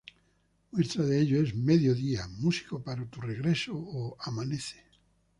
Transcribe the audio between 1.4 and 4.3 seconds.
es "Medio día", "Música para tu regreso" o